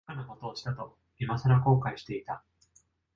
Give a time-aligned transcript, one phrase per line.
[0.07, 2.43] 馬鹿なことをしたと、いまさら後悔していた。